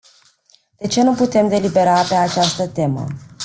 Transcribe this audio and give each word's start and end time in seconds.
De 0.77 0.87
ce 0.87 1.01
nu 1.01 1.13
putem 1.13 1.47
delibera 1.47 2.01
pe 2.01 2.15
această 2.15 2.67
temă? 2.67 3.07